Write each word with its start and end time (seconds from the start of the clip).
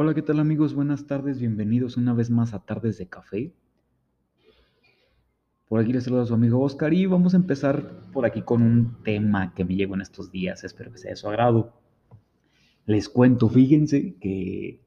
Hola, 0.00 0.14
¿qué 0.14 0.22
tal 0.22 0.38
amigos? 0.38 0.74
Buenas 0.74 1.08
tardes, 1.08 1.40
bienvenidos 1.40 1.96
una 1.96 2.14
vez 2.14 2.30
más 2.30 2.54
a 2.54 2.64
Tardes 2.64 2.98
de 2.98 3.08
Café. 3.08 3.52
Por 5.68 5.80
aquí 5.80 5.92
les 5.92 6.04
saluda 6.04 6.24
su 6.24 6.34
amigo 6.34 6.60
Oscar 6.60 6.94
y 6.94 7.06
vamos 7.06 7.34
a 7.34 7.38
empezar 7.38 8.08
por 8.12 8.24
aquí 8.24 8.42
con 8.42 8.62
un 8.62 9.02
tema 9.02 9.52
que 9.54 9.64
me 9.64 9.74
llegó 9.74 9.96
en 9.96 10.02
estos 10.02 10.30
días, 10.30 10.62
espero 10.62 10.92
que 10.92 10.98
sea 10.98 11.10
de 11.10 11.16
su 11.16 11.26
agrado. 11.26 11.72
Les 12.86 13.08
cuento, 13.08 13.48
fíjense 13.48 14.14
que, 14.20 14.84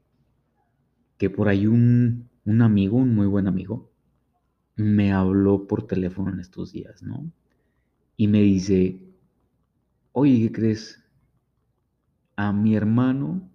que 1.18 1.28
por 1.28 1.48
ahí 1.48 1.66
un, 1.66 2.30
un 2.46 2.62
amigo, 2.62 2.96
un 2.96 3.14
muy 3.14 3.26
buen 3.26 3.48
amigo, 3.48 3.90
me 4.76 5.12
habló 5.12 5.66
por 5.66 5.86
teléfono 5.86 6.32
en 6.32 6.40
estos 6.40 6.72
días, 6.72 7.02
¿no? 7.02 7.30
Y 8.16 8.28
me 8.28 8.40
dice, 8.40 8.98
oye, 10.12 10.38
¿qué 10.38 10.52
crees? 10.52 11.04
A 12.34 12.54
mi 12.54 12.74
hermano 12.74 13.51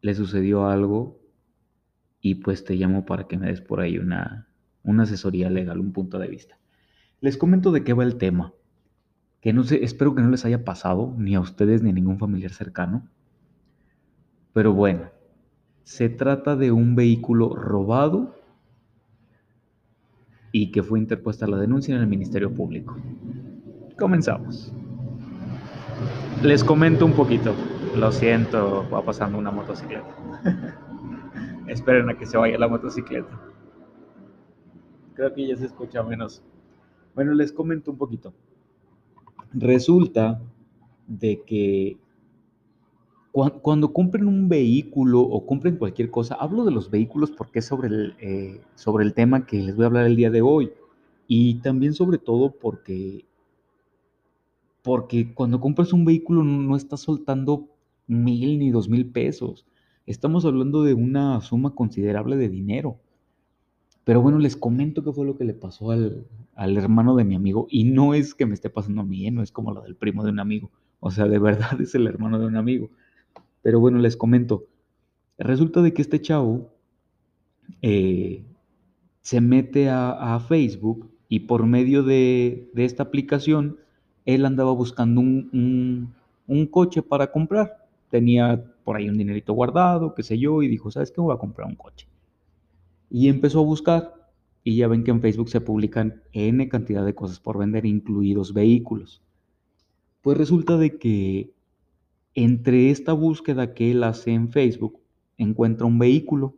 le 0.00 0.14
sucedió 0.14 0.66
algo 0.66 1.18
y 2.20 2.36
pues 2.36 2.64
te 2.64 2.74
llamo 2.74 3.04
para 3.06 3.26
que 3.26 3.36
me 3.36 3.46
des 3.46 3.60
por 3.60 3.80
ahí 3.80 3.98
una, 3.98 4.48
asesoría 4.98 5.50
legal, 5.50 5.80
un 5.80 5.92
punto 5.92 6.18
de 6.18 6.28
vista. 6.28 6.58
Les 7.20 7.36
comento 7.36 7.72
de 7.72 7.84
qué 7.84 7.92
va 7.92 8.04
el 8.04 8.16
tema, 8.16 8.52
que 9.40 9.52
no 9.52 9.64
sé, 9.64 9.84
espero 9.84 10.14
que 10.14 10.22
no 10.22 10.30
les 10.30 10.44
haya 10.44 10.64
pasado 10.64 11.14
ni 11.18 11.34
a 11.34 11.40
ustedes 11.40 11.82
ni 11.82 11.90
a 11.90 11.92
ningún 11.92 12.18
familiar 12.18 12.52
cercano. 12.52 13.08
Pero 14.52 14.72
bueno, 14.72 15.10
se 15.84 16.08
trata 16.08 16.56
de 16.56 16.72
un 16.72 16.96
vehículo 16.96 17.54
robado 17.54 18.34
y 20.52 20.70
que 20.70 20.82
fue 20.82 20.98
interpuesta 20.98 21.46
la 21.46 21.58
denuncia 21.58 21.94
en 21.94 22.00
el 22.00 22.06
Ministerio 22.06 22.52
Público. 22.52 22.96
Comenzamos. 23.98 24.72
Les 26.42 26.62
comento 26.62 27.04
un 27.04 27.12
poquito. 27.12 27.54
Lo 27.96 28.12
siento, 28.12 28.88
va 28.90 29.02
pasando 29.04 29.38
una 29.38 29.50
motocicleta. 29.50 30.06
Esperen 31.66 32.08
a 32.10 32.16
que 32.16 32.26
se 32.26 32.36
vaya 32.36 32.58
la 32.58 32.68
motocicleta. 32.68 33.40
Creo 35.14 35.34
que 35.34 35.48
ya 35.48 35.56
se 35.56 35.66
escucha 35.66 36.02
menos. 36.02 36.42
Bueno, 37.14 37.34
les 37.34 37.52
comento 37.52 37.90
un 37.90 37.98
poquito. 37.98 38.32
Resulta 39.52 40.40
de 41.06 41.42
que 41.42 41.98
cuando, 43.32 43.92
compren 43.92 44.26
un 44.26 44.48
vehículo 44.48 45.20
o 45.20 45.46
compren 45.46 45.76
cualquier 45.76 46.10
cosa, 46.10 46.34
hablo 46.34 46.64
de 46.64 46.70
los 46.70 46.90
vehículos 46.90 47.30
porque 47.30 47.60
es 47.60 47.66
sobre 47.66 47.88
el, 47.88 48.14
eh, 48.20 48.60
sobre 48.74 49.04
el 49.04 49.14
tema 49.14 49.46
que 49.46 49.60
les 49.62 49.76
voy 49.76 49.84
a 49.84 49.86
hablar 49.86 50.06
el 50.06 50.16
día 50.16 50.30
de 50.30 50.42
hoy. 50.42 50.72
Y 51.26 51.56
también 51.56 51.94
sobre 51.94 52.18
todo 52.18 52.50
porque, 52.50 53.24
porque 54.82 55.34
cuando 55.34 55.60
compras 55.60 55.92
un 55.92 56.04
vehículo 56.04 56.42
no 56.42 56.76
estás 56.76 57.00
soltando 57.00 57.68
mil 58.08 58.58
ni 58.58 58.70
dos 58.70 58.88
mil 58.88 59.06
pesos. 59.06 59.66
Estamos 60.06 60.44
hablando 60.44 60.82
de 60.82 60.94
una 60.94 61.40
suma 61.42 61.74
considerable 61.74 62.36
de 62.36 62.48
dinero. 62.48 62.98
Pero 64.04 64.22
bueno, 64.22 64.38
les 64.38 64.56
comento 64.56 65.04
qué 65.04 65.12
fue 65.12 65.26
lo 65.26 65.36
que 65.36 65.44
le 65.44 65.52
pasó 65.52 65.90
al, 65.90 66.26
hermano 66.56 67.14
de 67.14 67.24
mi 67.24 67.34
amigo. 67.34 67.66
Y 67.70 67.84
no 67.84 68.14
es 68.14 68.34
que 68.34 68.46
me 68.46 68.54
esté 68.54 68.70
pasando 68.70 69.02
a 69.02 69.04
mí, 69.04 69.26
¿eh? 69.26 69.30
no 69.30 69.42
es 69.42 69.52
como 69.52 69.70
lo 69.70 69.82
del 69.82 69.96
primo 69.96 70.24
de 70.24 70.30
un 70.30 70.40
amigo. 70.40 70.70
O 71.00 71.10
sea, 71.10 71.28
de 71.28 71.38
verdad 71.38 71.78
es 71.80 71.94
el 71.94 72.06
hermano 72.06 72.38
de 72.38 72.46
un 72.46 72.56
amigo. 72.56 72.88
Pero 73.60 73.80
bueno, 73.80 73.98
les 73.98 74.16
comento. 74.16 74.64
Resulta 75.36 75.82
de 75.82 75.92
que 75.92 76.00
este 76.00 76.22
chavo 76.22 76.72
eh, 77.82 78.42
se 79.20 79.42
mete 79.42 79.90
a, 79.90 80.42
Facebook 80.48 81.10
y 81.28 81.40
por 81.40 81.66
medio 81.66 82.02
de, 82.02 82.70
esta 82.76 83.02
aplicación, 83.02 83.76
él 84.24 84.46
andaba 84.46 84.72
buscando 84.72 85.20
un 85.20 86.66
coche 86.70 87.02
para 87.02 87.30
comprar 87.30 87.87
tenía 88.10 88.64
por 88.84 88.96
ahí 88.96 89.08
un 89.08 89.18
dinerito 89.18 89.52
guardado, 89.52 90.14
qué 90.14 90.22
sé 90.22 90.38
yo, 90.38 90.62
y 90.62 90.68
dijo, 90.68 90.90
¿sabes 90.90 91.10
qué? 91.10 91.20
Voy 91.20 91.34
a 91.34 91.38
comprar 91.38 91.68
un 91.68 91.76
coche. 91.76 92.08
Y 93.10 93.28
empezó 93.28 93.60
a 93.60 93.64
buscar, 93.64 94.14
y 94.64 94.76
ya 94.76 94.88
ven 94.88 95.04
que 95.04 95.10
en 95.10 95.20
Facebook 95.20 95.48
se 95.48 95.60
publican 95.60 96.22
N 96.32 96.68
cantidad 96.68 97.04
de 97.04 97.14
cosas 97.14 97.40
por 97.40 97.58
vender, 97.58 97.86
incluidos 97.86 98.52
vehículos. 98.52 99.22
Pues 100.22 100.36
resulta 100.36 100.76
de 100.76 100.98
que 100.98 101.52
entre 102.34 102.90
esta 102.90 103.12
búsqueda 103.12 103.74
que 103.74 103.90
él 103.90 104.02
hace 104.04 104.32
en 104.32 104.50
Facebook, 104.50 105.00
encuentra 105.36 105.86
un 105.86 105.98
vehículo 105.98 106.56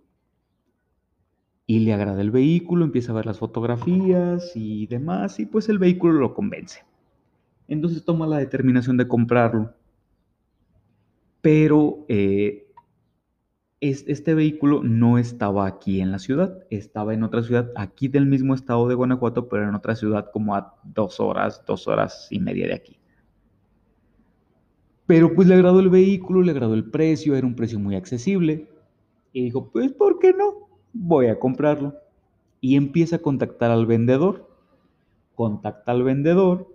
y 1.67 1.81
le 1.81 1.93
agrada 1.93 2.21
el 2.21 2.31
vehículo, 2.31 2.85
empieza 2.85 3.13
a 3.13 3.15
ver 3.15 3.27
las 3.27 3.39
fotografías 3.39 4.53
y 4.57 4.87
demás, 4.87 5.39
y 5.39 5.47
pues 5.47 5.69
el 5.69 5.79
vehículo 5.79 6.15
lo 6.15 6.35
convence. 6.35 6.85
Entonces 7.69 8.05
toma 8.05 8.27
la 8.27 8.39
determinación 8.39 8.97
de 8.97 9.07
comprarlo 9.07 9.75
pero 11.41 12.05
eh, 12.09 12.67
este 13.81 14.35
vehículo 14.35 14.83
no 14.83 15.17
estaba 15.17 15.67
aquí 15.67 16.01
en 16.01 16.13
la 16.13 16.19
ciudad, 16.19 16.65
estaba 16.69 17.15
en 17.15 17.23
otra 17.23 17.43
ciudad, 17.43 17.73
aquí 17.77 18.09
del 18.09 18.27
mismo 18.27 18.55
estado 18.55 18.87
de 18.89 18.95
Guanajuato, 18.95 19.49
pero 19.49 19.69
en 19.69 19.75
otra 19.75 19.97
ciudad 19.97 20.31
como 20.33 20.55
a 20.55 20.75
dos 20.85 21.19
horas, 21.19 21.63
dos 21.67 21.89
horas 21.89 22.29
y 22.31 22.41
media 22.41 22.67
de 22.67 22.75
aquí. 22.75 23.01
Pero 25.07 25.35
pues 25.35 25.49
le 25.49 25.55
agradó 25.55 25.81
el 25.81 25.89
vehículo, 25.89 26.43
le 26.43 26.53
agradó 26.53 26.75
el 26.75 26.91
precio, 26.91 27.35
era 27.35 27.47
un 27.47 27.57
precio 27.57 27.81
muy 27.81 27.97
accesible. 27.97 28.69
Y 29.33 29.43
dijo, 29.43 29.71
pues 29.71 29.93
¿por 29.93 30.19
qué 30.21 30.33
no? 30.33 30.69
Voy 30.93 31.27
a 31.27 31.39
comprarlo. 31.39 31.97
Y 32.61 32.77
empieza 32.77 33.17
a 33.17 33.19
contactar 33.19 33.73
al 33.73 33.87
vendedor. 33.87 34.49
Contacta 35.35 35.91
al 35.91 36.05
vendedor 36.05 36.70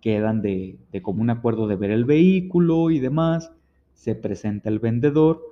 quedan 0.00 0.42
de, 0.42 0.78
de 0.92 1.02
común 1.02 1.30
acuerdo 1.30 1.66
de 1.66 1.76
ver 1.76 1.90
el 1.90 2.04
vehículo 2.04 2.90
y 2.90 2.98
demás, 2.98 3.52
se 3.94 4.14
presenta 4.14 4.68
el 4.68 4.78
vendedor, 4.78 5.42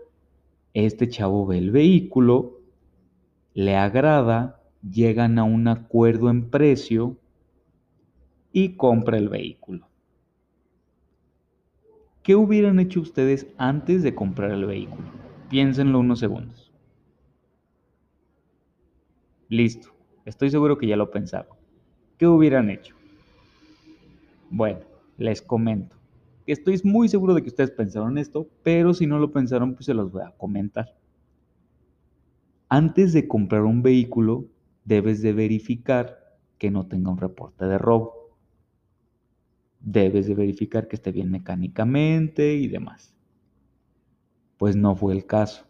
este 0.74 1.08
chavo 1.08 1.46
ve 1.46 1.58
el 1.58 1.70
vehículo, 1.70 2.60
le 3.54 3.76
agrada, 3.76 4.60
llegan 4.82 5.38
a 5.38 5.44
un 5.44 5.68
acuerdo 5.68 6.30
en 6.30 6.50
precio 6.50 7.16
y 8.52 8.76
compra 8.76 9.18
el 9.18 9.28
vehículo. 9.28 9.88
¿Qué 12.22 12.34
hubieran 12.34 12.80
hecho 12.80 13.00
ustedes 13.00 13.46
antes 13.56 14.02
de 14.02 14.14
comprar 14.14 14.50
el 14.50 14.66
vehículo? 14.66 15.06
Piénsenlo 15.48 16.00
unos 16.00 16.18
segundos. 16.18 16.72
Listo, 19.48 19.94
estoy 20.24 20.50
seguro 20.50 20.76
que 20.76 20.88
ya 20.88 20.96
lo 20.96 21.10
pensaron. 21.10 21.56
¿Qué 22.18 22.26
hubieran 22.26 22.68
hecho? 22.68 22.95
Bueno, 24.50 24.80
les 25.16 25.42
comento. 25.42 25.96
Estoy 26.46 26.80
muy 26.84 27.08
seguro 27.08 27.34
de 27.34 27.42
que 27.42 27.48
ustedes 27.48 27.72
pensaron 27.72 28.18
esto, 28.18 28.48
pero 28.62 28.94
si 28.94 29.06
no 29.06 29.18
lo 29.18 29.32
pensaron, 29.32 29.74
pues 29.74 29.86
se 29.86 29.94
los 29.94 30.12
voy 30.12 30.22
a 30.22 30.30
comentar. 30.30 30.96
Antes 32.68 33.12
de 33.12 33.26
comprar 33.26 33.62
un 33.62 33.82
vehículo, 33.82 34.46
debes 34.84 35.22
de 35.22 35.32
verificar 35.32 36.38
que 36.58 36.70
no 36.70 36.86
tenga 36.86 37.10
un 37.10 37.18
reporte 37.18 37.64
de 37.64 37.78
robo. 37.78 38.36
Debes 39.80 40.26
de 40.26 40.34
verificar 40.34 40.88
que 40.88 40.96
esté 40.96 41.12
bien 41.12 41.30
mecánicamente 41.30 42.54
y 42.54 42.68
demás. 42.68 43.14
Pues 44.56 44.76
no 44.76 44.94
fue 44.96 45.14
el 45.14 45.26
caso. 45.26 45.66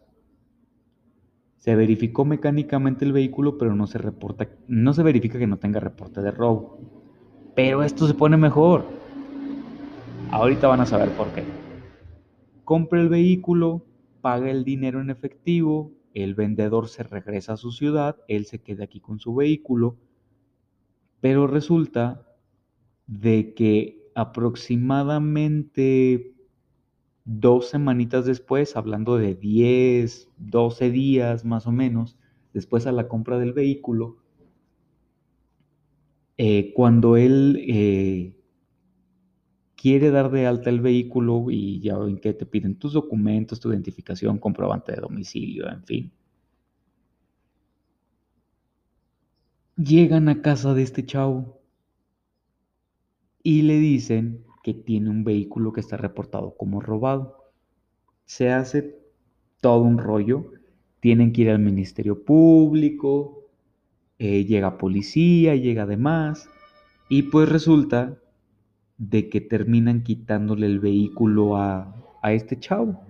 Se 1.57 1.75
verificó 1.75 2.23
mecánicamente 2.23 3.03
el 3.03 3.13
vehículo, 3.13 3.57
pero 3.57 3.75
no 3.75 3.87
se 3.87 3.97
reporta, 3.97 4.47
no 4.67 4.93
se 4.93 5.03
verifica 5.03 5.37
que 5.37 5.47
no 5.47 5.57
tenga 5.57 5.79
reporte 5.79 6.21
de 6.21 6.31
robo. 6.31 7.06
Pero 7.57 7.81
esto 7.81 8.05
se 8.05 8.13
pone 8.13 8.37
mejor. 8.37 8.85
Ahorita 10.29 10.67
van 10.67 10.81
a 10.81 10.85
saber 10.85 11.09
por 11.13 11.25
qué. 11.29 11.43
Compra 12.63 13.01
el 13.01 13.09
vehículo, 13.09 13.83
paga 14.21 14.51
el 14.51 14.63
dinero 14.63 15.01
en 15.01 15.09
efectivo, 15.09 15.91
el 16.13 16.35
vendedor 16.35 16.87
se 16.87 17.01
regresa 17.01 17.53
a 17.53 17.57
su 17.57 17.71
ciudad, 17.71 18.17
él 18.27 18.45
se 18.45 18.59
queda 18.59 18.83
aquí 18.83 18.99
con 18.99 19.17
su 19.17 19.33
vehículo, 19.33 19.97
pero 21.19 21.47
resulta 21.47 22.27
de 23.07 23.55
que 23.55 24.07
aproximadamente 24.13 26.35
dos 27.25 27.69
semanitas 27.69 28.25
después, 28.25 28.75
hablando 28.75 29.17
de 29.17 29.33
10, 29.33 30.29
12 30.37 30.91
días 30.91 31.43
más 31.43 31.65
o 31.65 31.71
menos, 31.71 32.19
después 32.53 32.85
a 32.85 32.91
la 32.91 33.07
compra 33.07 33.39
del 33.39 33.53
vehículo, 33.53 34.17
eh, 36.37 36.71
cuando 36.73 37.17
él 37.17 37.59
eh, 37.67 38.35
quiere 39.75 40.11
dar 40.11 40.31
de 40.31 40.45
alta 40.45 40.69
el 40.69 40.81
vehículo 40.81 41.49
y 41.49 41.79
ya 41.79 41.97
ven 41.97 42.19
que 42.19 42.33
te 42.33 42.45
piden 42.45 42.77
tus 42.77 42.93
documentos, 42.93 43.59
tu 43.59 43.71
identificación, 43.71 44.37
comprobante 44.39 44.91
de 44.91 45.01
domicilio, 45.01 45.69
en 45.69 45.83
fin. 45.83 46.11
Llegan 49.77 50.27
a 50.29 50.41
casa 50.41 50.73
de 50.73 50.81
este 50.83 51.05
chavo 51.05 51.61
y 53.43 53.61
le 53.61 53.79
dicen 53.79 54.43
que 54.63 54.73
tiene 54.73 55.09
un 55.09 55.23
vehículo 55.23 55.71
que 55.71 55.81
está 55.81 55.97
reportado 55.97 56.55
como 56.57 56.81
robado. 56.81 57.53
Se 58.25 58.51
hace 58.51 58.99
todo 59.61 59.81
un 59.83 59.97
rollo. 59.97 60.51
Tienen 60.99 61.31
que 61.31 61.43
ir 61.43 61.51
al 61.51 61.59
Ministerio 61.59 62.25
Público, 62.25 63.46
eh, 64.19 64.45
llega 64.45 64.77
policía, 64.77 65.55
llega 65.55 65.85
demás, 65.85 66.49
y 67.09 67.23
pues 67.23 67.49
resulta 67.49 68.17
de 68.97 69.29
que 69.29 69.41
terminan 69.41 70.03
quitándole 70.03 70.65
el 70.65 70.79
vehículo 70.79 71.57
a, 71.57 71.95
a 72.21 72.33
este 72.33 72.59
chavo. 72.59 73.01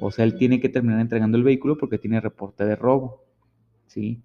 O 0.00 0.10
sea, 0.10 0.24
él 0.24 0.36
tiene 0.36 0.60
que 0.60 0.68
terminar 0.70 1.00
entregando 1.00 1.36
el 1.36 1.44
vehículo 1.44 1.76
porque 1.76 1.98
tiene 1.98 2.20
reporte 2.20 2.64
de 2.64 2.74
robo. 2.76 3.22
¿Sí? 3.86 4.22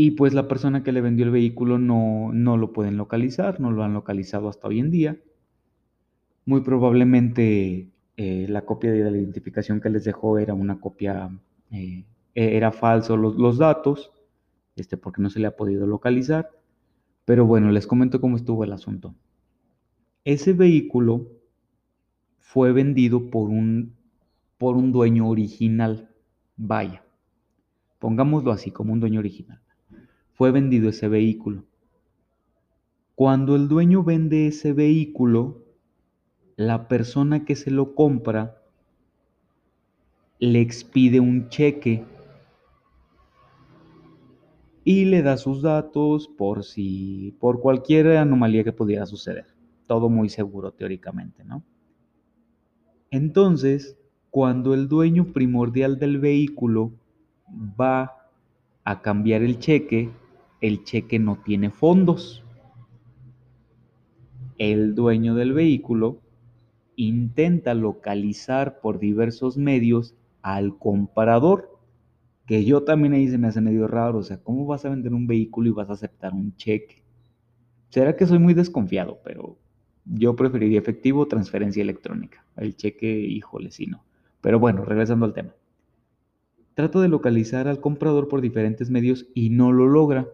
Y 0.00 0.12
pues 0.12 0.32
la 0.32 0.46
persona 0.46 0.84
que 0.84 0.92
le 0.92 1.00
vendió 1.00 1.24
el 1.24 1.32
vehículo 1.32 1.76
no, 1.76 2.30
no 2.32 2.56
lo 2.56 2.72
pueden 2.72 2.96
localizar, 2.96 3.58
no 3.58 3.72
lo 3.72 3.82
han 3.82 3.94
localizado 3.94 4.48
hasta 4.48 4.68
hoy 4.68 4.78
en 4.78 4.92
día. 4.92 5.16
Muy 6.44 6.60
probablemente 6.60 7.88
eh, 8.16 8.46
la 8.48 8.64
copia 8.64 8.92
de 8.92 9.10
la 9.10 9.18
identificación 9.18 9.80
que 9.80 9.90
les 9.90 10.04
dejó 10.04 10.38
era 10.38 10.54
una 10.54 10.78
copia, 10.78 11.36
eh, 11.72 12.04
e-, 12.38 12.56
era 12.56 12.70
falso 12.70 13.16
los, 13.16 13.34
los, 13.36 13.58
datos, 13.58 14.12
este, 14.76 14.96
porque 14.96 15.20
no 15.20 15.28
se 15.28 15.40
le 15.40 15.48
ha 15.48 15.56
podido 15.56 15.86
localizar. 15.88 16.50
Pero 17.24 17.44
bueno, 17.44 17.72
les 17.72 17.86
comento 17.86 18.20
cómo 18.20 18.36
estuvo 18.36 18.62
el 18.62 18.72
asunto. 18.72 19.14
Ese 20.24 20.52
vehículo 20.52 21.26
fue 22.38 22.72
vendido 22.72 23.28
por 23.30 23.48
un, 23.48 23.96
por 24.56 24.76
un 24.76 24.92
dueño 24.92 25.28
original. 25.28 26.10
Vaya, 26.56 27.04
pongámoslo 27.98 28.52
así, 28.52 28.70
como 28.70 28.92
un 28.92 29.00
dueño 29.00 29.18
original. 29.18 29.60
Fue 30.32 30.52
vendido 30.52 30.88
ese 30.90 31.08
vehículo. 31.08 31.64
Cuando 33.16 33.56
el 33.56 33.66
dueño 33.66 34.04
vende 34.04 34.46
ese 34.46 34.72
vehículo, 34.72 35.64
la 36.54 36.86
persona 36.86 37.44
que 37.44 37.56
se 37.56 37.72
lo 37.72 37.96
compra 37.96 38.62
le 40.38 40.60
expide 40.60 41.18
un 41.18 41.48
cheque 41.48 42.04
y 44.88 45.04
le 45.04 45.20
da 45.20 45.36
sus 45.36 45.60
datos 45.60 46.28
por 46.28 46.64
si 46.64 47.36
por 47.40 47.60
cualquier 47.60 48.16
anomalía 48.16 48.64
que 48.64 48.72
pudiera 48.72 49.04
suceder. 49.04 49.44
Todo 49.86 50.08
muy 50.08 50.30
seguro 50.30 50.72
teóricamente, 50.72 51.44
¿no? 51.44 51.62
Entonces, 53.10 53.98
cuando 54.30 54.72
el 54.72 54.88
dueño 54.88 55.34
primordial 55.34 55.98
del 55.98 56.16
vehículo 56.16 56.90
va 57.78 58.30
a 58.82 59.02
cambiar 59.02 59.42
el 59.42 59.58
cheque, 59.58 60.08
el 60.62 60.84
cheque 60.84 61.18
no 61.18 61.36
tiene 61.44 61.68
fondos. 61.68 62.42
El 64.56 64.94
dueño 64.94 65.34
del 65.34 65.52
vehículo 65.52 66.22
intenta 66.96 67.74
localizar 67.74 68.80
por 68.80 68.98
diversos 68.98 69.58
medios 69.58 70.14
al 70.40 70.78
comprador, 70.78 71.77
que 72.48 72.64
yo 72.64 72.82
también 72.82 73.12
ahí 73.12 73.28
se 73.28 73.36
me 73.36 73.46
hace 73.46 73.60
medio 73.60 73.86
raro, 73.86 74.20
o 74.20 74.22
sea, 74.22 74.38
¿cómo 74.42 74.64
vas 74.64 74.82
a 74.86 74.88
vender 74.88 75.12
un 75.12 75.26
vehículo 75.26 75.68
y 75.68 75.72
vas 75.72 75.90
a 75.90 75.92
aceptar 75.92 76.32
un 76.32 76.56
cheque? 76.56 77.04
Será 77.90 78.16
que 78.16 78.26
soy 78.26 78.38
muy 78.38 78.54
desconfiado, 78.54 79.20
pero 79.22 79.58
yo 80.06 80.34
preferiría 80.34 80.78
efectivo 80.78 81.28
transferencia 81.28 81.82
electrónica. 81.82 82.42
El 82.56 82.74
cheque, 82.74 83.20
híjole, 83.20 83.70
sí 83.70 83.86
no. 83.86 84.02
Pero 84.40 84.58
bueno, 84.58 84.86
regresando 84.86 85.26
al 85.26 85.34
tema. 85.34 85.54
Trato 86.72 87.02
de 87.02 87.08
localizar 87.08 87.68
al 87.68 87.80
comprador 87.80 88.28
por 88.28 88.40
diferentes 88.40 88.88
medios 88.88 89.26
y 89.34 89.50
no 89.50 89.70
lo 89.70 89.86
logra. 89.86 90.26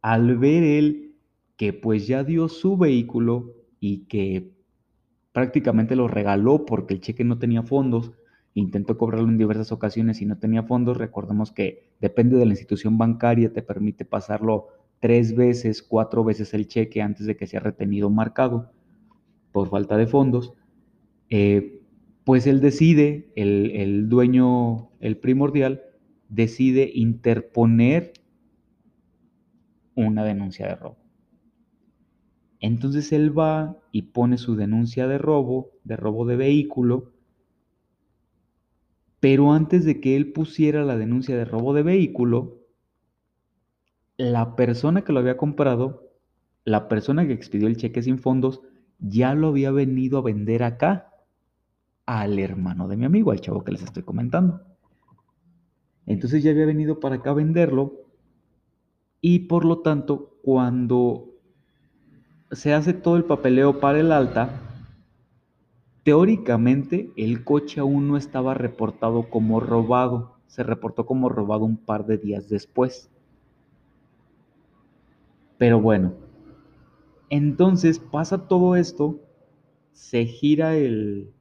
Al 0.00 0.36
ver 0.36 0.64
él 0.64 1.14
que 1.56 1.72
pues 1.72 2.08
ya 2.08 2.24
dio 2.24 2.48
su 2.48 2.76
vehículo 2.76 3.54
y 3.78 4.06
que 4.06 4.50
prácticamente 5.30 5.94
lo 5.94 6.08
regaló 6.08 6.66
porque 6.66 6.94
el 6.94 7.00
cheque 7.00 7.22
no 7.22 7.38
tenía 7.38 7.62
fondos, 7.62 8.10
intentó 8.54 8.98
cobrarlo 8.98 9.28
en 9.28 9.38
diversas 9.38 9.72
ocasiones 9.72 10.20
y 10.20 10.26
no 10.26 10.38
tenía 10.38 10.62
fondos, 10.62 10.96
recordemos 10.96 11.52
que 11.52 11.90
depende 12.00 12.36
de 12.36 12.46
la 12.46 12.52
institución 12.52 12.98
bancaria, 12.98 13.52
te 13.52 13.62
permite 13.62 14.04
pasarlo 14.04 14.68
tres 15.00 15.34
veces, 15.34 15.82
cuatro 15.82 16.22
veces 16.24 16.54
el 16.54 16.68
cheque 16.68 17.02
antes 17.02 17.26
de 17.26 17.36
que 17.36 17.46
sea 17.46 17.60
retenido 17.60 18.10
marcado 18.10 18.70
por 19.52 19.68
falta 19.68 19.96
de 19.96 20.06
fondos, 20.06 20.54
eh, 21.28 21.80
pues 22.24 22.46
él 22.46 22.60
decide, 22.60 23.32
el, 23.34 23.72
el 23.72 24.08
dueño, 24.08 24.90
el 25.00 25.16
primordial, 25.16 25.82
decide 26.28 26.90
interponer 26.94 28.12
una 29.94 30.24
denuncia 30.24 30.66
de 30.68 30.76
robo. 30.76 30.96
Entonces 32.60 33.12
él 33.12 33.36
va 33.36 33.76
y 33.90 34.02
pone 34.02 34.38
su 34.38 34.54
denuncia 34.54 35.08
de 35.08 35.18
robo, 35.18 35.72
de 35.82 35.96
robo 35.96 36.24
de 36.24 36.36
vehículo, 36.36 37.11
pero 39.22 39.52
antes 39.52 39.84
de 39.84 40.00
que 40.00 40.16
él 40.16 40.32
pusiera 40.32 40.82
la 40.82 40.96
denuncia 40.96 41.36
de 41.36 41.44
robo 41.44 41.74
de 41.74 41.84
vehículo, 41.84 42.58
la 44.16 44.56
persona 44.56 45.04
que 45.04 45.12
lo 45.12 45.20
había 45.20 45.36
comprado, 45.36 46.10
la 46.64 46.88
persona 46.88 47.24
que 47.24 47.32
expidió 47.32 47.68
el 47.68 47.76
cheque 47.76 48.02
sin 48.02 48.18
fondos, 48.18 48.62
ya 48.98 49.36
lo 49.36 49.46
había 49.46 49.70
venido 49.70 50.18
a 50.18 50.22
vender 50.22 50.64
acá 50.64 51.12
al 52.04 52.40
hermano 52.40 52.88
de 52.88 52.96
mi 52.96 53.04
amigo, 53.04 53.30
al 53.30 53.40
chavo 53.40 53.62
que 53.62 53.70
les 53.70 53.84
estoy 53.84 54.02
comentando. 54.02 54.60
Entonces 56.04 56.42
ya 56.42 56.50
había 56.50 56.66
venido 56.66 56.98
para 56.98 57.14
acá 57.14 57.30
a 57.30 57.34
venderlo 57.34 57.92
y 59.20 59.46
por 59.46 59.64
lo 59.64 59.82
tanto 59.82 60.36
cuando 60.42 61.28
se 62.50 62.74
hace 62.74 62.92
todo 62.92 63.16
el 63.16 63.24
papeleo 63.24 63.78
para 63.78 64.00
el 64.00 64.10
alta, 64.10 64.71
teóricamente 66.02 67.12
el 67.16 67.44
coche 67.44 67.80
aún 67.80 68.08
no 68.08 68.16
estaba 68.16 68.54
reportado 68.54 69.28
como 69.28 69.60
robado, 69.60 70.36
se 70.46 70.62
reportó 70.62 71.06
como 71.06 71.28
robado 71.28 71.64
un 71.64 71.76
par 71.76 72.06
de 72.06 72.18
días 72.18 72.48
después. 72.48 73.10
Pero 75.58 75.80
bueno, 75.80 76.14
entonces 77.30 77.98
pasa 77.98 78.48
todo 78.48 78.74
esto, 78.74 79.20
se 79.92 80.24
gira 80.26 80.76
el, 80.76 81.32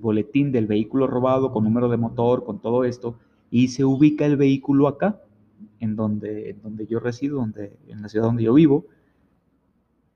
boletín 0.00 0.52
del 0.52 0.66
vehículo 0.68 1.08
robado 1.08 1.52
con 1.52 1.64
número 1.64 1.88
de 1.88 1.96
motor, 1.96 2.44
con 2.44 2.60
todo 2.60 2.84
esto, 2.84 3.18
y 3.50 3.68
se 3.68 3.84
ubica 3.84 4.24
el 4.26 4.36
vehículo 4.36 4.86
acá, 4.86 5.20
en 5.80 5.96
donde, 5.96 6.56
yo 6.88 7.00
resido, 7.00 7.44
en 7.44 8.02
la 8.02 8.08
ciudad 8.08 8.26
donde 8.26 8.44
yo 8.44 8.54
vivo, 8.54 8.86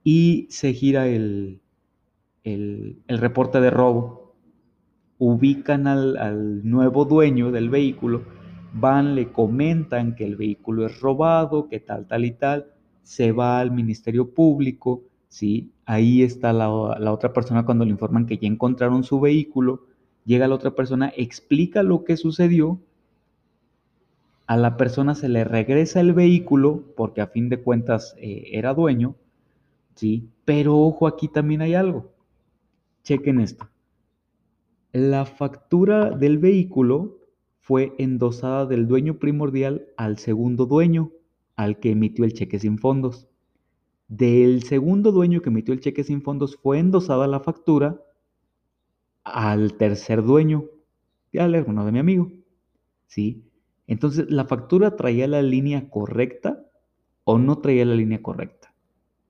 y 0.05 0.47
se 0.51 0.73
gira 0.73 1.09
el, 1.09 1.62
el, 2.45 3.03
reporte 3.09 3.61
de 3.61 3.71
robo. 3.71 4.35
Ubican 5.19 5.87
al, 5.87 6.17
al 6.17 6.69
nuevo 6.69 7.05
dueño 7.05 7.53
del 7.53 7.71
vehículo, 7.71 8.23
van, 8.73 9.15
le 9.15 9.31
comentan 9.31 10.15
que 10.15 10.25
el 10.25 10.37
vehículo 10.37 10.87
es 10.87 11.01
robado, 11.01 11.69
que 11.69 11.81
tal, 11.81 12.07
tal 12.07 12.25
y 12.25 12.33
tal, 12.33 12.67
se 13.03 13.33
va 13.33 13.61
al 13.61 13.71
Ministerio 13.71 14.31
Público, 14.31 15.03
¿sí? 15.29 15.73
Ahí 15.85 16.23
está 16.23 16.53
la, 16.53 16.71
otra 16.71 17.33
persona 17.33 17.65
cuando 17.65 17.85
le 17.85 17.91
informan 17.91 18.27
que 18.27 18.39
ya 18.39 18.47
encontraron 18.47 19.05
su 19.05 19.21
vehículo, 19.21 19.87
llega 20.25 20.49
la 20.49 20.55
otra 20.55 20.73
persona, 20.73 21.13
explica 21.17 21.83
lo 21.83 22.05
que 22.05 22.17
sucedió, 22.17 22.81
a 24.47 24.57
la 24.57 24.77
persona 24.77 25.15
se 25.15 25.29
le 25.29 25.45
regresa 25.45 26.01
el 26.01 26.13
vehículo, 26.13 26.85
porque 26.97 27.21
a 27.21 27.29
fin 27.29 27.49
de 27.49 27.63
cuentas 27.63 28.15
eh, 28.19 28.51
era 28.53 28.75
dueño, 28.75 29.15
¿sí? 29.95 30.29
Pero 30.45 30.79
ojo, 30.79 31.07
aquí 31.07 31.29
también 31.29 31.63
hay 31.63 31.75
algo. 31.75 32.12
Chequen 33.05 33.41
esto. 33.41 33.69
La 34.93 35.25
factura 35.25 36.11
del 36.11 36.39
vehículo 36.39 37.19
fue 37.61 37.95
endosada 37.99 38.67
del 38.67 38.87
dueño 38.87 39.19
primordial 39.19 39.87
al 39.97 40.19
segundo 40.19 40.67
dueño 40.67 41.11
al 41.57 41.81
que 41.81 41.91
emitió 41.91 42.25
el 42.25 42.33
cheque 42.33 42.59
sin 42.59 42.79
fondos. 42.79 43.29
Del 44.09 44.63
segundo 44.63 45.11
dueño 45.11 45.43
que 45.43 45.49
emitió 45.49 45.75
el 45.75 45.81
cheque 45.81 46.05
sin 46.05 46.23
fondos 46.23 46.57
fue 46.57 46.79
endosada 46.79 47.27
la 47.27 47.41
factura 47.41 48.01
al 49.25 49.75
tercer 49.75 50.23
dueño, 50.23 50.67
al 51.39 51.55
hermano 51.55 51.85
de 51.85 51.93
mi 51.93 51.99
amigo. 51.99 52.31
¿Sí? 53.07 53.45
Entonces, 53.87 54.31
¿la 54.31 54.45
factura 54.45 54.97
traía 54.97 55.27
la 55.27 55.43
línea 55.43 55.89
correcta 55.89 56.65
o 57.25 57.39
no 57.39 57.59
traía 57.59 57.85
la 57.85 57.95
línea 57.95 58.23
correcta? 58.23 58.75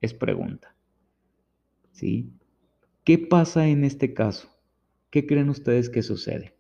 Es 0.01 0.15
pregunta. 0.15 0.75
¿Sí? 1.93 2.33
¿Qué 3.05 3.19
pasa 3.19 3.67
en 3.67 3.83
este 3.83 4.15
caso? 4.15 4.49
¿Qué 5.11 5.27
creen 5.27 5.49
ustedes 5.49 5.91
que 5.91 6.03
sucede? 6.03 6.55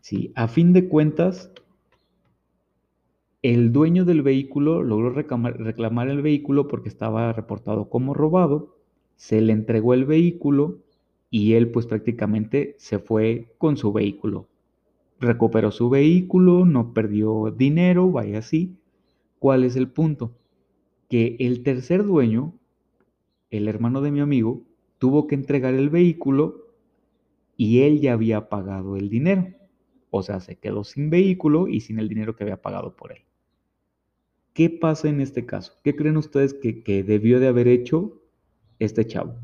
Sí, 0.00 0.32
a 0.34 0.48
fin 0.48 0.72
de 0.72 0.88
cuentas, 0.88 1.52
el 3.42 3.72
dueño 3.72 4.06
del 4.06 4.22
vehículo 4.22 4.82
logró 4.82 5.10
reclamar, 5.10 6.08
el 6.08 6.22
vehículo 6.22 6.66
porque 6.66 6.88
estaba 6.88 7.30
reportado 7.34 7.90
como 7.90 8.14
robado, 8.14 8.74
se 9.16 9.42
le 9.42 9.52
entregó 9.52 9.92
el 9.92 10.06
vehículo 10.06 10.78
y 11.28 11.52
él 11.52 11.70
pues 11.70 11.84
prácticamente 11.84 12.74
se 12.78 12.98
fue 12.98 13.52
con 13.58 13.76
su 13.76 13.92
vehículo. 13.92 14.48
Recuperó 15.20 15.72
su 15.72 15.90
vehículo, 15.90 16.64
no 16.64 16.94
perdió 16.94 17.50
dinero, 17.54 18.10
vaya 18.10 18.38
así. 18.38 18.78
¿Cuál 19.38 19.64
es 19.64 19.76
el 19.76 19.88
punto? 19.88 20.32
Que 21.10 21.36
el 21.38 21.62
tercer 21.62 22.02
dueño, 22.04 22.54
el 23.50 23.68
hermano 23.68 24.00
de 24.00 24.10
mi 24.10 24.20
amigo, 24.20 24.62
tuvo 25.00 25.26
que 25.26 25.34
entregar 25.34 25.72
el 25.72 25.88
vehículo 25.88 26.66
y 27.56 27.80
él 27.80 28.00
ya 28.00 28.12
había 28.12 28.50
pagado 28.50 28.96
el 28.96 29.08
dinero. 29.08 29.48
O 30.10 30.22
sea, 30.22 30.40
se 30.40 30.56
quedó 30.56 30.84
sin 30.84 31.08
vehículo 31.08 31.68
y 31.68 31.80
sin 31.80 31.98
el 31.98 32.08
dinero 32.08 32.36
que 32.36 32.44
había 32.44 32.60
pagado 32.60 32.94
por 32.94 33.12
él. 33.12 33.22
¿Qué 34.52 34.68
pasa 34.68 35.08
en 35.08 35.22
este 35.22 35.46
caso? 35.46 35.72
¿Qué 35.82 35.96
creen 35.96 36.18
ustedes 36.18 36.52
que, 36.52 37.02
debió 37.02 37.40
de 37.40 37.48
haber 37.48 37.66
hecho 37.66 38.20
este 38.78 39.06
chavo? 39.06 39.36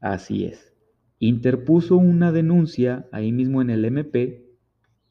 Así 0.00 0.44
es. 0.44 0.74
Interpuso 1.20 1.96
una 1.96 2.32
denuncia 2.32 3.06
ahí 3.12 3.30
mismo 3.30 3.62
en 3.62 3.70
el 3.70 3.84
MP 3.84 4.48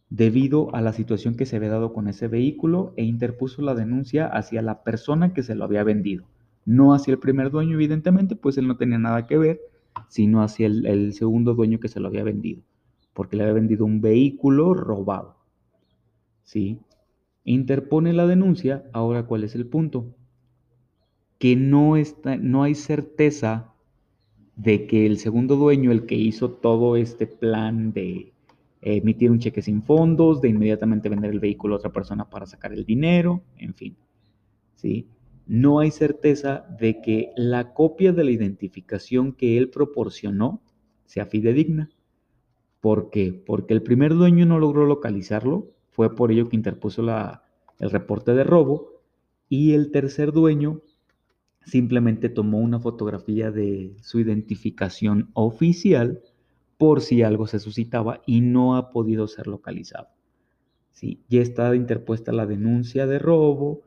debido 0.09 0.75
a 0.75 0.81
la 0.81 0.91
situación 0.91 1.35
que 1.37 1.45
se 1.45 1.55
había 1.55 1.69
dado 1.69 1.93
con 1.93 2.09
ese 2.09 2.27
vehículo 2.27 2.93
e 2.97 3.05
interpuso 3.05 3.61
la 3.61 3.73
denuncia 3.73 4.27
hacia 4.27 4.61
la 4.61 4.83
persona 4.83 5.33
que 5.33 5.43
se 5.43 5.55
lo 5.55 5.63
había 5.63 5.83
vendido. 5.83 6.27
No 6.67 6.93
hacia 6.93 7.13
el 7.13 7.19
primer 7.19 7.49
dueño, 7.49 7.75
evidentemente, 7.75 8.35
pues 8.35 8.57
él 8.57 8.67
no 8.67 8.75
tenía 8.75 8.99
nada 8.99 9.25
que 9.25 9.37
ver, 9.37 9.61
sino 10.09 10.43
hacia 10.43 10.67
el, 10.67 11.13
segundo 11.13 11.53
dueño 11.53 11.79
que 11.79 11.87
se 11.87 12.01
lo 12.01 12.09
había 12.09 12.25
vendido, 12.25 12.61
porque 13.13 13.37
le 13.37 13.43
había 13.43 13.53
vendido 13.53 13.85
un 13.85 14.01
vehículo 14.01 14.73
robado. 14.73 15.37
¿Sí? 16.43 16.81
Interpone 17.45 18.11
la 18.11 18.27
denuncia, 18.27 18.83
ahora 18.91 19.23
¿cuál 19.23 19.45
es 19.45 19.55
el 19.55 19.65
punto? 19.65 20.13
Que 21.39 21.55
no, 21.55 21.95
está, 21.95 22.35
no 22.35 22.63
hay 22.63 22.75
certeza 22.75 23.71
de 24.57 24.87
que 24.87 25.05
el 25.05 25.19
segundo 25.19 25.55
dueño, 25.55 25.93
el 25.93 26.05
que 26.05 26.15
hizo 26.15 26.51
todo 26.51 26.97
este 26.97 27.27
plan 27.27 27.93
de 27.93 28.33
emitir 28.81 29.31
un 29.31 29.39
cheque 29.39 29.61
sin 29.61 29.83
fondos, 29.83 30.41
de 30.41 30.49
inmediatamente 30.49 31.07
vender 31.07 31.31
el 31.31 31.39
vehículo 31.39 31.75
a 31.75 31.77
otra 31.77 31.93
persona 31.93 32.29
para 32.29 32.45
sacar 32.45 32.73
el 32.73 32.83
dinero, 32.83 33.41
en 33.55 33.73
fin. 33.73 33.95
¿sí? 34.75 35.07
No 35.47 35.79
hay 35.79 35.91
certeza 35.91 36.65
de 36.79 37.01
que 37.01 37.31
la 37.35 37.73
copia 37.73 38.11
de 38.11 38.23
la 38.23 38.31
identificación 38.31 39.33
que 39.33 39.57
él 39.57 39.69
proporcionó 39.69 40.61
sea 41.05 41.25
fidedigna. 41.25 41.89
¿Por 42.81 43.09
qué? 43.09 43.33
Porque 43.45 43.73
el 43.73 43.81
primer 43.81 44.13
dueño 44.13 44.45
no 44.45 44.59
logró 44.59 44.85
localizarlo, 44.85 45.71
fue 45.89 46.15
por 46.15 46.31
ello 46.31 46.49
que 46.49 46.55
interpuso 46.55 47.01
la, 47.01 47.43
el 47.79 47.89
reporte 47.89 48.33
de 48.33 48.43
robo, 48.43 49.01
y 49.49 49.73
el 49.73 49.91
tercer 49.91 50.33
dueño 50.33 50.81
simplemente 51.65 52.29
tomó 52.29 52.59
una 52.59 52.79
fotografía 52.79 53.51
de 53.51 53.95
su 54.01 54.19
identificación 54.19 55.29
oficial 55.33 56.21
por 56.77 57.01
si 57.01 57.23
algo 57.23 57.47
se 57.47 57.59
suscitaba 57.59 58.21
y 58.25 58.41
no 58.41 58.75
ha 58.75 58.91
podido 58.91 59.27
ser 59.27 59.47
localizado. 59.47 60.09
¿sí? 60.91 61.21
Ya 61.29 61.41
está 61.41 61.75
interpuesta 61.75 62.31
la 62.31 62.45
denuncia 62.45 63.07
de 63.07 63.19
robo, 63.19 63.81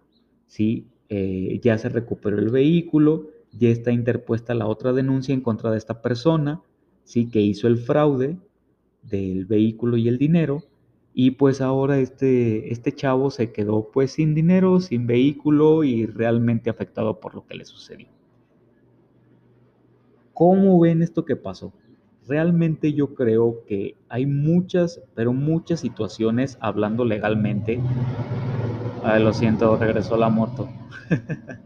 ¿sí? 0.46 0.86
Eh, 1.10 1.60
ya 1.62 1.76
se 1.76 1.90
recuperó 1.90 2.38
el 2.38 2.48
vehículo, 2.48 3.28
ya 3.52 3.68
está 3.68 3.92
interpuesta 3.92 4.54
la 4.54 4.66
otra 4.66 4.92
denuncia 4.92 5.34
en 5.34 5.42
contra 5.42 5.70
de 5.70 5.76
esta 5.76 6.00
persona, 6.00 6.62
¿sí? 7.04 7.28
que 7.28 7.40
hizo 7.40 7.66
el 7.66 7.76
fraude 7.76 8.38
del 9.02 9.44
vehículo 9.44 9.96
y 9.96 10.08
el 10.08 10.16
dinero, 10.16 10.62
y 11.12 11.32
pues 11.32 11.60
ahora 11.60 11.98
este, 11.98 12.72
este 12.72 12.92
chavo 12.92 13.30
se 13.30 13.52
quedó 13.52 13.90
pues 13.90 14.12
sin 14.12 14.34
dinero, 14.34 14.80
sin 14.80 15.06
vehículo 15.06 15.84
y 15.84 16.06
realmente 16.06 16.70
afectado 16.70 17.20
por 17.20 17.34
lo 17.34 17.46
que 17.46 17.56
le 17.56 17.64
sucedió. 17.66 18.06
¿Cómo 20.32 20.80
ven 20.80 21.02
esto 21.02 21.26
que 21.26 21.36
pasó? 21.36 21.72
realmente 22.30 22.92
yo 22.92 23.14
creo 23.14 23.64
que 23.66 23.96
hay 24.08 24.24
muchas, 24.24 25.02
pero 25.16 25.32
muchas 25.32 25.80
situaciones 25.80 26.58
hablando 26.60 27.04
legalmente. 27.04 27.80
Ay, 29.02 29.22
lo 29.22 29.32
siento, 29.32 29.76
regresó 29.76 30.16
la 30.16 30.28
moto. 30.28 30.68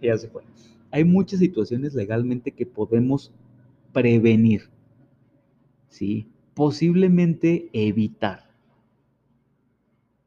ya 0.00 0.16
se 0.16 0.28
fue. 0.28 0.42
Hay 0.90 1.04
muchas 1.04 1.40
situaciones 1.40 1.94
legalmente 1.94 2.52
que 2.52 2.66
podemos 2.66 3.32
prevenir, 3.92 4.70
¿sí? 5.88 6.28
Posiblemente 6.54 7.70
evitar. 7.72 8.44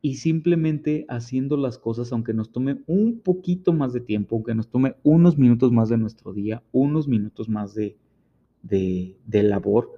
Y 0.02 0.16
simplemente 0.16 1.06
haciendo 1.10 1.58
las 1.58 1.78
cosas, 1.78 2.12
aunque 2.12 2.34
nos 2.34 2.52
tome 2.52 2.82
un 2.86 3.20
poquito 3.20 3.74
más 3.74 3.94
de 3.94 4.02
tiempo, 4.02 4.36
aunque 4.36 4.56
nos 4.56 4.70
tome 4.70 4.96
unos 5.04 5.38
minutos 5.38 5.72
más 5.72 5.90
de 5.90 5.98
nuestro 5.98 6.34
día, 6.34 6.64
unos 6.72 7.08
minutos 7.08 7.50
más 7.50 7.74
de, 7.74 7.98
de, 8.62 9.44
labor, 9.44 9.92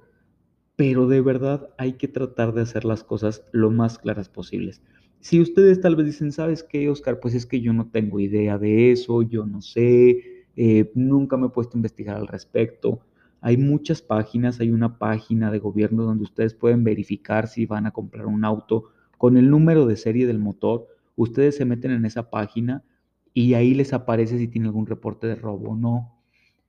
pero 0.76 1.08
de 1.08 1.20
verdad 1.20 1.70
hay 1.78 1.94
que 1.94 2.08
tratar 2.08 2.54
de 2.54 2.62
hacer 2.62 2.84
las 2.84 3.04
cosas 3.04 3.44
lo 3.52 3.70
más 3.70 3.98
claras 3.98 4.28
posibles. 4.28 4.80
Si 5.20 5.40
ustedes 5.40 5.80
tal 5.80 5.96
vez 5.96 6.06
dicen, 6.06 6.32
¿sabes 6.32 6.62
qué, 6.62 6.88
Oscar? 6.88 7.20
Pues 7.20 7.34
es 7.34 7.44
que 7.46 7.60
yo 7.60 7.72
no 7.72 7.88
tengo 7.90 8.20
idea 8.20 8.58
de 8.58 8.90
eso, 8.90 9.22
yo 9.22 9.44
no 9.44 9.60
sé, 9.60 10.46
eh, 10.56 10.90
nunca 10.94 11.36
me 11.36 11.46
he 11.46 11.50
puesto 11.50 11.76
a 11.76 11.78
investigar 11.78 12.16
al 12.16 12.26
respecto. 12.26 13.00
Hay 13.42 13.56
muchas 13.56 14.02
páginas, 14.02 14.60
hay 14.60 14.70
una 14.70 14.98
página 14.98 15.50
de 15.50 15.58
gobierno 15.58 16.04
donde 16.04 16.24
ustedes 16.24 16.54
pueden 16.54 16.84
verificar 16.84 17.48
si 17.48 17.66
van 17.66 17.86
a 17.86 17.90
comprar 17.90 18.26
un 18.26 18.44
auto 18.44 18.90
con 19.18 19.36
el 19.36 19.50
número 19.50 19.86
de 19.86 19.96
serie 19.96 20.26
del 20.26 20.38
motor. 20.38 20.86
Ustedes 21.16 21.56
se 21.56 21.66
meten 21.66 21.90
en 21.90 22.06
esa 22.06 22.30
página 22.30 22.82
y 23.34 23.54
ahí 23.54 23.74
les 23.74 23.92
aparece 23.92 24.38
si 24.38 24.48
tiene 24.48 24.68
algún 24.68 24.86
reporte 24.86 25.26
de 25.26 25.34
robo 25.34 25.70
o 25.72 25.76
no. 25.76 26.16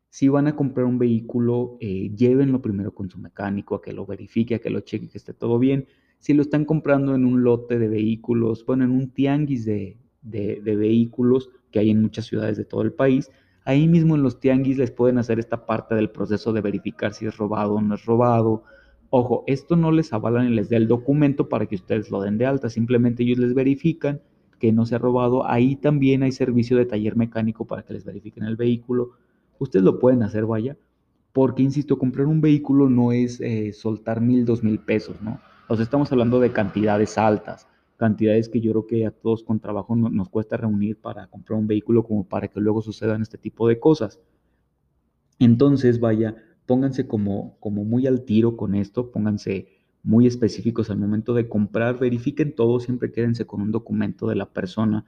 Si 0.09 0.27
van 0.27 0.47
a 0.47 0.55
comprar 0.57 0.85
un 0.85 0.97
vehículo, 0.99 1.77
eh, 1.79 2.11
llévenlo 2.13 2.61
primero 2.61 2.93
con 2.93 3.09
su 3.09 3.17
mecánico 3.17 3.75
a 3.75 3.81
que 3.81 3.93
lo 3.93 4.05
verifique, 4.05 4.55
a 4.55 4.59
que 4.59 4.69
lo 4.69 4.81
cheque, 4.81 5.07
que 5.09 5.17
esté 5.17 5.33
todo 5.33 5.57
bien. 5.57 5.87
Si 6.21 6.33
lo 6.33 6.41
están 6.41 6.63
comprando 6.63 7.13
en 7.13 7.25
un 7.25 7.43
lote 7.43 7.77
de 7.77 7.89
vehículos, 7.89 8.65
bueno, 8.65 8.85
en 8.85 8.91
un 8.91 9.09
tianguis 9.09 9.65
de, 9.65 9.97
vehículos 10.23 11.49
que 11.69 11.79
hay 11.79 11.89
en 11.89 12.01
muchas 12.01 12.27
ciudades 12.27 12.55
de 12.55 12.63
todo 12.63 12.83
el 12.83 12.93
país, 12.93 13.29
ahí 13.65 13.89
mismo 13.89 14.15
en 14.15 14.23
los 14.23 14.39
tianguis 14.39 14.77
les 14.77 14.91
pueden 14.91 15.17
hacer 15.17 15.37
esta 15.37 15.65
parte 15.65 15.95
del 15.95 16.09
proceso 16.09 16.53
de 16.53 16.61
verificar 16.61 17.13
si 17.13 17.25
es 17.25 17.35
robado 17.35 17.73
o 17.73 17.81
no 17.81 17.95
es 17.95 18.05
robado. 18.05 18.63
Ojo, 19.09 19.43
esto 19.47 19.75
no 19.75 19.91
les 19.91 20.13
avala 20.13 20.43
ni 20.45 20.55
les 20.55 20.69
da 20.69 20.77
el 20.77 20.87
documento 20.87 21.49
para 21.49 21.65
que 21.65 21.75
ustedes 21.75 22.09
lo 22.09 22.21
den 22.21 22.37
de 22.37 22.45
alta, 22.45 22.69
simplemente 22.69 23.23
ellos 23.23 23.39
les 23.39 23.53
verifican 23.53 24.21
que 24.59 24.71
no 24.71 24.85
se 24.85 24.95
ha 24.95 24.99
robado. 24.99 25.45
Ahí 25.45 25.75
también 25.75 26.23
hay 26.23 26.31
servicio 26.31 26.77
de 26.77 26.85
taller 26.85 27.17
mecánico 27.17 27.65
para 27.65 27.83
que 27.83 27.93
les 27.93 28.05
verifiquen 28.05 28.45
el 28.45 28.55
vehículo 28.55 29.11
ustedes 29.61 29.85
lo 29.85 29.99
pueden 29.99 30.23
hacer, 30.23 30.45
vaya, 30.45 30.75
porque, 31.33 31.63
insisto, 31.63 31.97
comprar 31.97 32.25
un 32.27 32.41
vehículo 32.41 32.89
no 32.89 33.11
es 33.11 33.39
eh, 33.39 33.71
soltar 33.73 34.19
mil, 34.21 34.43
dos 34.43 34.63
mil 34.63 34.79
pesos, 34.79 35.21
¿no? 35.21 35.39
O 35.71 35.75
sea, 35.77 35.83
estamos 35.85 36.11
hablando 36.11 36.41
de 36.41 36.51
cantidades 36.51 37.17
altas, 37.17 37.65
cantidades 37.95 38.49
que 38.49 38.59
yo 38.59 38.71
creo 38.71 38.87
que 38.87 39.05
a 39.05 39.11
todos 39.11 39.41
con 39.41 39.61
trabajo 39.61 39.95
nos 39.95 40.27
cuesta 40.27 40.57
reunir 40.57 40.97
para 40.97 41.27
comprar 41.27 41.57
un 41.57 41.65
vehículo 41.65 42.03
como 42.03 42.27
para 42.27 42.49
que 42.49 42.59
luego 42.59 42.81
sucedan 42.81 43.21
este 43.21 43.37
tipo 43.37 43.69
de 43.69 43.79
cosas. 43.79 44.19
Entonces, 45.39 46.01
vaya, 46.01 46.35
pónganse 46.65 47.07
como, 47.07 47.55
como 47.61 47.85
muy 47.85 48.05
al 48.05 48.25
tiro 48.25 48.57
con 48.57 48.75
esto, 48.75 49.11
pónganse 49.11 49.69
muy 50.03 50.27
específicos 50.27 50.89
al 50.89 50.97
momento 50.97 51.33
de 51.33 51.47
comprar, 51.47 51.97
verifiquen 51.97 52.53
todo, 52.53 52.81
siempre 52.81 53.13
quédense 53.13 53.45
con 53.45 53.61
un 53.61 53.71
documento 53.71 54.27
de 54.27 54.35
la 54.35 54.47
persona 54.47 55.05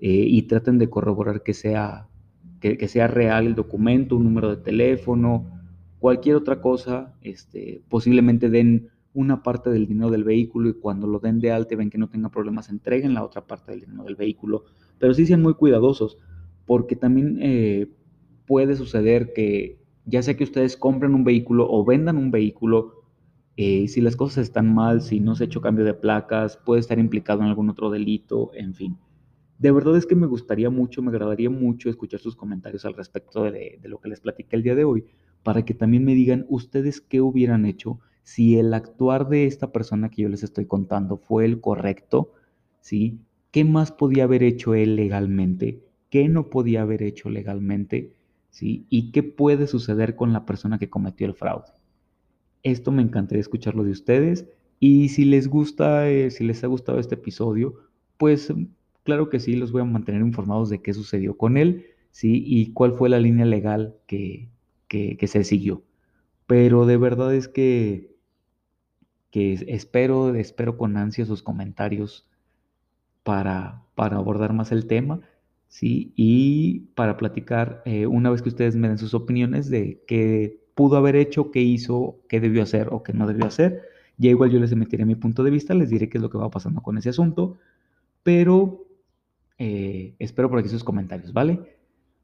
eh, 0.00 0.24
y 0.26 0.42
traten 0.42 0.78
de 0.78 0.90
corroborar 0.90 1.44
que 1.44 1.54
sea 1.54 2.08
que, 2.58 2.88
sea 2.88 3.06
real 3.06 3.46
el 3.46 3.54
documento, 3.54 4.16
un 4.16 4.24
número 4.24 4.50
de 4.50 4.60
teléfono, 4.60 5.46
cualquier 6.00 6.34
otra 6.34 6.60
cosa, 6.60 7.14
este, 7.22 7.80
posiblemente 7.88 8.50
den 8.50 8.90
una 9.12 9.42
parte 9.42 9.70
del 9.70 9.86
dinero 9.86 10.10
del 10.10 10.24
vehículo 10.24 10.68
y 10.68 10.74
cuando 10.74 11.06
lo 11.06 11.18
den 11.18 11.40
de 11.40 11.50
alta 11.52 11.76
ven 11.76 11.90
que 11.90 11.98
no 11.98 12.08
tenga 12.08 12.30
problemas, 12.30 12.68
entreguen 12.68 13.14
la 13.14 13.24
otra 13.24 13.46
parte 13.46 13.72
del 13.72 13.80
dinero 13.80 14.04
del 14.04 14.16
vehículo, 14.16 14.64
pero 14.98 15.14
sí 15.14 15.26
sean 15.26 15.42
muy 15.42 15.54
cuidadosos, 15.54 16.18
porque 16.66 16.96
también 16.96 17.38
eh, 17.40 17.90
puede 18.46 18.76
suceder 18.76 19.32
que 19.32 19.80
ya 20.04 20.22
sea 20.22 20.36
que 20.36 20.44
ustedes 20.44 20.76
compren 20.76 21.14
un 21.14 21.24
vehículo 21.24 21.66
o 21.70 21.84
vendan 21.84 22.16
un 22.16 22.30
vehículo, 22.30 23.04
eh, 23.56 23.88
si 23.88 24.00
las 24.00 24.16
cosas 24.16 24.44
están 24.44 24.72
mal, 24.72 25.02
si 25.02 25.20
no 25.20 25.34
se 25.34 25.44
ha 25.44 25.46
hecho 25.46 25.60
cambio 25.60 25.84
de 25.84 25.94
placas, 25.94 26.56
puede 26.56 26.80
estar 26.80 26.98
implicado 26.98 27.40
en 27.40 27.48
algún 27.48 27.68
otro 27.70 27.90
delito, 27.90 28.50
en 28.54 28.74
fin. 28.74 28.98
De 29.58 29.70
verdad 29.72 29.96
es 29.96 30.06
que 30.06 30.16
me 30.16 30.26
gustaría 30.26 30.70
mucho, 30.70 31.02
me 31.02 31.10
agradaría 31.10 31.50
mucho 31.50 31.90
escuchar 31.90 32.18
sus 32.20 32.34
comentarios 32.34 32.86
al 32.86 32.94
respecto 32.94 33.42
de, 33.42 33.78
lo 33.84 34.00
que 34.00 34.08
les 34.08 34.20
platiqué 34.20 34.56
el 34.56 34.62
día 34.62 34.74
de 34.74 34.84
hoy, 34.84 35.04
para 35.42 35.64
que 35.64 35.74
también 35.74 36.04
me 36.04 36.14
digan 36.14 36.46
ustedes 36.48 37.00
qué 37.00 37.20
hubieran 37.20 37.66
hecho 37.66 38.00
si 38.22 38.58
el 38.58 38.74
actuar 38.74 39.28
de 39.28 39.46
esta 39.46 39.72
persona 39.72 40.10
que 40.10 40.22
yo 40.22 40.28
les 40.28 40.42
estoy 40.42 40.66
contando 40.66 41.16
fue 41.16 41.44
el 41.44 41.60
correcto, 41.60 42.32
¿sí? 42.80 43.18
¿Qué 43.50 43.64
más 43.64 43.92
podía 43.92 44.24
haber 44.24 44.42
hecho 44.42 44.74
él 44.74 44.96
legalmente? 44.96 45.80
¿Qué 46.10 46.28
no 46.28 46.50
podía 46.50 46.82
haber 46.82 47.02
hecho 47.02 47.30
legalmente? 47.30 48.14
¿Sí? 48.50 48.86
¿Y 48.90 49.12
qué 49.12 49.22
puede 49.22 49.66
suceder 49.66 50.16
con 50.16 50.32
la 50.32 50.44
persona 50.44 50.78
que 50.78 50.90
cometió 50.90 51.26
el 51.26 51.34
fraude? 51.34 51.72
Esto 52.62 52.92
me 52.92 53.02
encantaría 53.02 53.40
escucharlo 53.40 53.84
de 53.84 53.92
ustedes 53.92 54.46
y 54.78 55.08
si 55.08 55.24
les 55.24 55.48
gusta, 55.48 56.08
eh, 56.08 56.30
si 56.30 56.44
les 56.44 56.62
ha 56.64 56.66
gustado 56.66 56.98
este 56.98 57.14
episodio, 57.14 57.74
pues 58.16 58.52
Claro 59.04 59.30
que 59.30 59.40
sí, 59.40 59.56
los 59.56 59.72
voy 59.72 59.82
a 59.82 59.84
mantener 59.84 60.20
informados 60.20 60.70
de 60.70 60.82
qué 60.82 60.92
sucedió 60.94 61.36
con 61.36 61.56
él, 61.56 61.86
¿sí? 62.10 62.42
Y 62.46 62.72
cuál 62.72 62.92
fue 62.92 63.08
la 63.08 63.18
línea 63.18 63.46
legal 63.46 63.96
que, 64.06 64.48
se 64.88 65.44
siguió. 65.44 65.82
Pero 66.50 66.84
de 66.84 66.96
verdad 66.96 67.32
es 67.32 67.46
que, 67.46 68.10
que 69.30 69.52
espero, 69.68 70.34
espero 70.34 70.76
con 70.76 70.96
ansia 70.96 71.24
sus 71.24 71.44
comentarios 71.44 72.28
para, 73.22 73.84
para 73.94 74.16
abordar 74.16 74.52
más 74.52 74.72
el 74.72 74.88
tema, 74.88 75.20
¿sí? 75.68 76.12
Y 76.16 76.80
para 76.96 77.16
platicar, 77.16 77.82
eh, 77.84 78.06
una 78.06 78.30
vez 78.30 78.42
que 78.42 78.48
ustedes 78.48 78.74
me 78.74 78.88
den 78.88 78.98
sus 78.98 79.14
opiniones 79.14 79.70
de 79.70 80.02
qué 80.08 80.60
pudo 80.74 80.96
haber 80.96 81.14
hecho, 81.14 81.52
qué 81.52 81.60
hizo, 81.60 82.18
qué 82.28 82.40
debió 82.40 82.64
hacer 82.64 82.88
o 82.90 83.04
qué 83.04 83.12
no 83.12 83.28
debió 83.28 83.46
hacer. 83.46 83.82
Ya 84.18 84.30
igual 84.30 84.50
yo 84.50 84.58
les 84.58 84.72
emitiré 84.72 85.04
mi 85.04 85.14
punto 85.14 85.44
de 85.44 85.52
vista, 85.52 85.72
les 85.74 85.88
diré 85.88 86.08
qué 86.08 86.18
es 86.18 86.22
lo 86.22 86.30
que 86.30 86.38
va 86.38 86.50
pasando 86.50 86.82
con 86.82 86.98
ese 86.98 87.10
asunto, 87.10 87.58
pero 88.24 88.88
eh, 89.56 90.16
espero 90.18 90.50
por 90.50 90.58
aquí 90.58 90.68
sus 90.68 90.82
comentarios, 90.82 91.32
¿vale? 91.32 91.60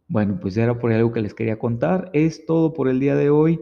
Bueno, 0.08 0.40
pues 0.40 0.56
era 0.56 0.80
por 0.80 0.90
algo 0.90 1.12
que 1.12 1.22
les 1.22 1.32
quería 1.32 1.60
contar. 1.60 2.10
Es 2.12 2.44
todo 2.44 2.72
por 2.72 2.88
el 2.88 2.98
día 2.98 3.14
de 3.14 3.30
hoy 3.30 3.60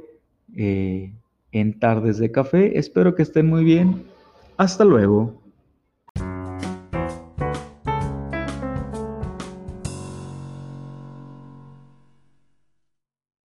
eh, 0.57 1.13
en 1.53 1.79
Tardes 1.79 2.19
de 2.19 2.31
Café. 2.31 2.79
Espero 2.79 3.15
que 3.15 3.23
estén 3.23 3.47
muy 3.47 3.65
bien. 3.65 4.05
Hasta 4.57 4.85
luego. 4.85 5.44